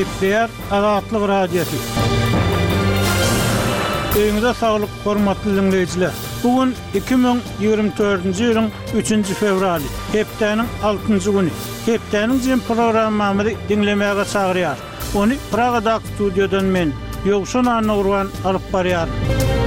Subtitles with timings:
[0.00, 1.76] Eýpler Agatly radiosu.
[4.20, 6.14] Öňüňizde saglyk hormatly dinleýijiler.
[6.44, 11.52] Bugun 2024-nji ýylyň 3-nji fevraly, hepdeniň 6-njy güni.
[11.88, 14.80] Hepdeniň jem programmamy dinlemäge çagyrýar.
[15.20, 16.96] Ony Praga da studiýadan men,
[17.28, 19.08] Ýogşan Anurwan alyp barýar.
[19.26, 19.59] Müzik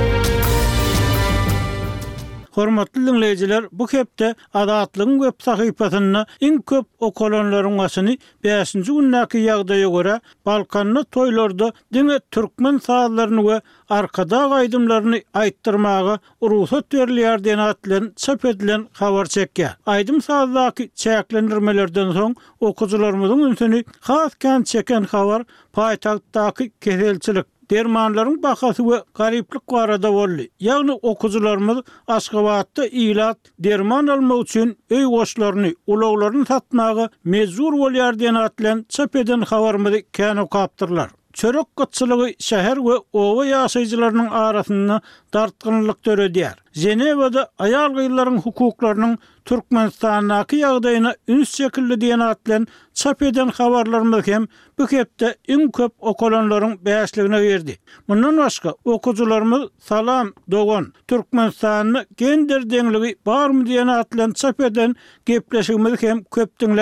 [2.56, 6.18] Hormatly dinleyijiler, bu hepde adatlygyň köp sahypasyny,
[6.48, 8.12] iň köp okolonlaryň wasyny
[8.48, 10.18] 5-nji günnäki ýagdaýa görä,
[10.50, 13.58] Balkanny toýlarda diňe türkmen saýlaryny we
[14.00, 16.13] arkada gaýdymlaryny aýtdyrmagy
[16.48, 19.74] uruhsat berilýär diýen atlyň çap edilen habar çekýär.
[19.96, 22.35] Aýdym saýlaryny çäklendirmelerden soň
[22.70, 25.46] okuzlarymyň üstüni haýkan çeken habar
[25.77, 30.48] paýtagtdaky kehelçilik Dermanlaryň bahasy we garyplyk barada bolýar.
[30.62, 31.77] Ýagny okuzlarymyz
[32.08, 40.02] Aşgabatda ýylat derman alma üçin öý goşlaryny, ulawlaryny satmagy mezur bolýar diýen atlan çöpeden habarmyz
[40.13, 41.10] käne okapdyrlar.
[41.34, 45.01] Çörek gatçılığı şehir ve ova yaşayıcılarının arasını
[45.32, 46.34] tartkınlılık dörü
[46.74, 54.48] Zenevada ayal gyllaryň hukuklarının Türkmenistan'daki yağdayına üns şekilli diyene atlen çap eden havarlarımız hem
[54.79, 57.77] bu kepte iň köp okolonların beyaşlığına verdi.
[58.07, 66.03] Mundan başga okuzularımız Salam Dogon Türkmenistan'ı gender denliliği barmy diýen diyene atlen çap eden gepleşimiz
[66.03, 66.78] hem köptin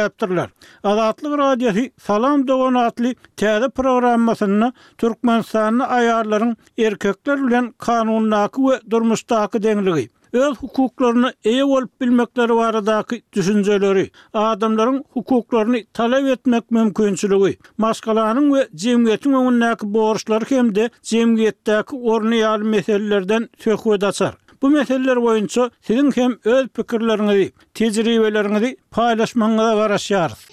[0.83, 9.80] Adatlı radyası Salam Dogon atli tehli programmasını Türkmenistan'ı ayarların erkekler ulen kanun kanun kanun kanun
[9.81, 18.61] teňliligi, öz hukuklaryny eýe bolup bilmekleri baradaky düşünjeleri, adamlaryň hukuklaryny talap etmek mümkinçiligi, maskalanyň we
[18.75, 24.33] jemgyýetiň öňündäki borçlary hem-de jemgyýetdäki orny ýaly meselelerden söhbet açar.
[24.61, 30.47] Bu meseleler boyunca sizin hem öz pikirlerinizi, tecrübelerinizi paylaşmanıza karışıyoruz.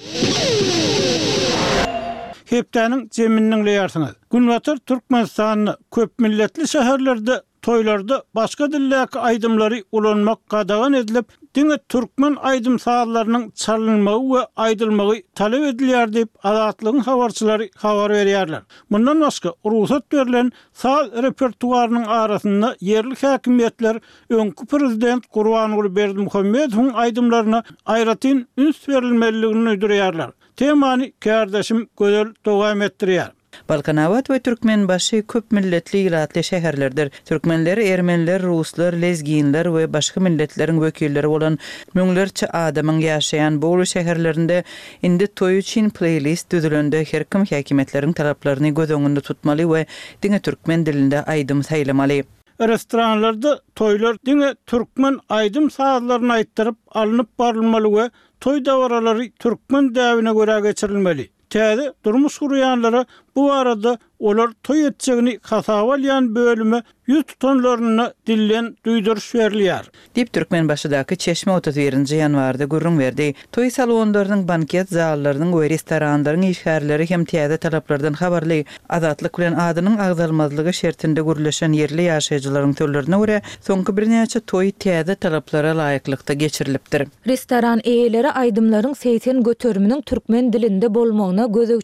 [2.44, 4.10] Heptanın zemininle yarsınız.
[4.30, 11.24] Gunvatır Türkmenistan'ın köp milletli şehirlerde toylarda başka dillaki aydımları ulanmak gadagan edilip,
[11.54, 18.62] dini Türkmen aydım sağlarının çalınmağı ve aydılmağı talep ediliyar deyip adatlığın havarçıları havar veriyarlar.
[18.90, 23.96] Bundan başka ruhsat verilen sağ repertuarının arasında yerli hakimiyetler
[24.30, 30.30] önkü prezident Kurvan Uri Berdi Muhammed'in aydımlarına ayratin üns verilmeliliğini ödürüyarlar.
[30.56, 33.37] Temani kardeşim gödöl doğam ettiriyar.
[33.68, 37.10] Balkanavat we Türkmen başy köp milletli ýaratly şäherlerdir.
[37.24, 41.58] Türkmenleri, Ermenler, Russlar, Lezginler we başga milletleriň wekilleri bolan
[41.94, 44.64] müňlerçe adamyň ýaşaýan bu uly şäherlerinde
[45.02, 49.86] indi toy üçin playlist düzülende her kim häkimetleriň talaplaryny göz öňünde tutmaly we
[50.22, 52.24] diňe türkmen dilinde aýdym saýlamaly.
[52.60, 60.60] Restoranlarda toylar diňe türkmen aýdym saýlaryny aýtdyryp alınıp barylmaly we toý dawralary türkmen däwine görä
[60.62, 61.30] geçirilmeli.
[61.50, 63.06] Täze durmuş guruyanlara
[63.38, 69.90] Bu arada olar toy etçegini kasaval yan bölümü yüz tutunlarına dillen duyduruş verliyar.
[70.14, 72.10] Dip Türkmen başıdaki çeşme 31.
[72.16, 73.34] yanvarda gurrun verdi.
[73.52, 78.64] Toy salonlarının banket zağallarının ve restoranların işgarları hem tiyada talaplardan haberli.
[78.88, 85.76] Azatlı kulen adının ağzalmazlığı şertinde gurrlaşan yerli yaşayacıların törlerine uğra sonki kubirini toy tiyada talaplara
[85.78, 87.08] layıklıkta geçirilipdir.
[87.26, 91.16] Restoran eyleri aydımların seyten götörmünün Türkmen dilinde dilini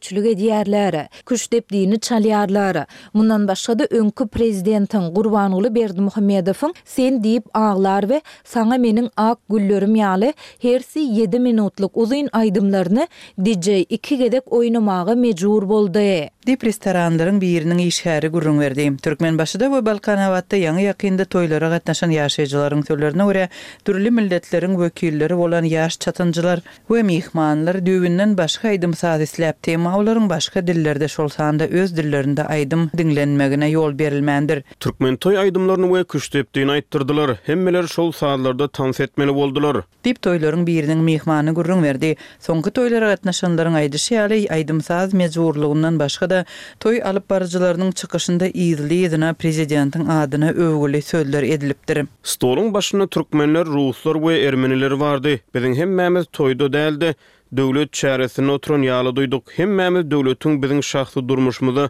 [0.01, 1.09] dilini dilini
[1.53, 8.79] deyip dini Mundan Bundan da önkü prezidentin Qurbanulu Berdi Muhammedovun sen deyip ağlar ve sana
[8.79, 13.09] menin ak güllörüm ýaly hersi 7 minutluk uzyn aydımlarını
[13.45, 16.27] DJ 2 gedek oynamağa mecur boldy.
[16.47, 18.97] dip restoranlaryň birinin işgäri gurrun berdi.
[19.03, 23.45] Türkmen başyda we Balkan awatda ýaňy ýakynda toýlara gatnaşan ýaşajylaryň söýlerine görä,
[23.85, 26.61] türli milletleriň wekilleri bolan ýaş çatıncılar
[26.93, 32.41] we mihmanlar düwünden başga aýdym saz isläp tema olaryň başga dillerde şol sanda öz dillerinde
[32.43, 34.63] aýdym dinlenmegine yol berilməndir.
[34.81, 37.37] Türkmen toý aýdymlaryny we küçdep diýip aýtdyrdylar.
[37.47, 39.81] Hemmeler şol saatlarda tans etmeli boldular.
[40.05, 42.13] Dip toýlaryň biriniň mehmany gurrun berdi.
[42.47, 46.45] Soňky toýlara gatnaşanlaryň aýdyşy ýaly aýdym saz mezurlugundan başga da
[46.81, 52.07] toy alıp barıcılarının çıkışında iyidili yedina prezidentin adına övgüli sözler edilipdir.
[52.23, 55.41] Stolun başına Türkmenler, Ruslar ve Ermeniler vardı.
[55.55, 57.15] Bizim hem Mehmet toydu deldi.
[57.57, 59.53] Döwlet çäresini oturan ýaly duýduk.
[59.57, 61.85] Hemmämi döwletiň biziň şahsy durmuşmyzy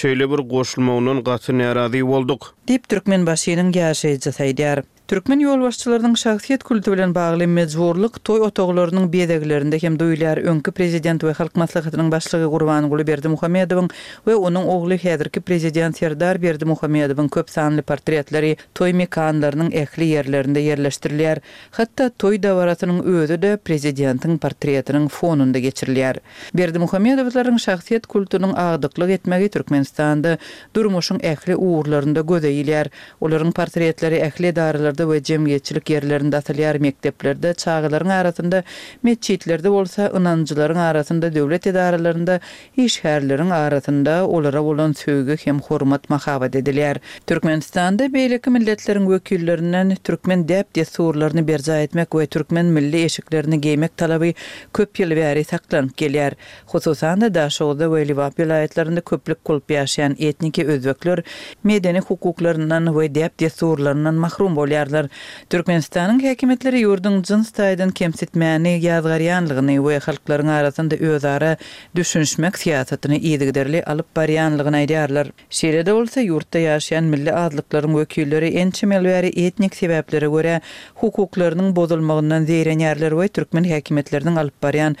[0.00, 2.46] şeýle bir goşulmagynyň gaty närazy bolduk.
[2.68, 4.84] Dip türkmen başynyň ýaşaýjy saýdyar.
[5.10, 11.56] Türkmen ýolbaşçylaryň şahsyýet kültüri bilen bagly toy otaglarynyň bedeglerinde hem duýylar, öňki prezident we halk
[11.58, 13.90] maslahatynyň başlygy Gurban Gulyberdi Muhammedowyň
[14.24, 20.62] we onuň ogly häzirki prezident Serdar Berdi Muhammedowyň köp sanly portretleri toy mekanlarynyň ähli ýerlerinde
[20.62, 21.40] ýerleşdirilýär,
[21.70, 26.16] hatda toy özü de prezidentiň portretiniň fonunda geçirilýär.
[26.54, 30.38] Berdi Muhammedowlaryň şahsyýet kulturynyň agdyklyk etmegi Türkmenistanda
[30.74, 32.86] durmuşyň ähli ugurlarynda gözeýilýär.
[33.20, 34.54] Olaryň portretleri ähli
[35.00, 38.62] okullarda we jemgyýetçilik ýerlerinde atalýar mekteplerde çağılaryň arasynda,
[39.02, 42.40] meçhitlerde bolsa ynançylaryň arasynda, döwlet edaralarynda,
[42.76, 46.96] işherleriň arasynda olara bolan sögü hem hormat mahabat edilýär.
[47.26, 54.32] Türkmenistanda beýleki milletleriň wekillerinden türkmen dep desturlaryny berja etmek we türkmen milli eşiklerini giymek talaby
[54.74, 56.32] köp ýyl bäri saklanyp gelýär.
[56.66, 61.22] Hususan da Daşowda we Lwów vilayetlerinde köplük gulp ýaşaýan etniki özbekler
[61.64, 64.89] medeni hukuklaryndan we dep desturlarından mahrum bolýar.
[64.90, 65.08] ýazgarlar
[65.52, 71.52] Türkmenistanyň häkimetleri ýurdun jyns taýdan kemsitmäni ýazgaryanlygyny we halklaryň arasynda özara
[71.96, 75.30] düşünşmek siýasatyny ýedigderli alyp barýanlygyny aýdýarlar.
[75.60, 80.60] Şeýlede bolsa ýurtda ýaşaýan milli adlyklaryň wekilleri ençe melwäri etnik sebäplere görä
[81.02, 85.00] hukuklarynyň bozulmagyndan zeýrenýärler we türkmen häkimetleriniň alyp baryan